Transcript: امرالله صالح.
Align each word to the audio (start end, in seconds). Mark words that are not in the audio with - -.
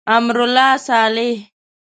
امرالله 0.15 0.69
صالح. 0.87 1.31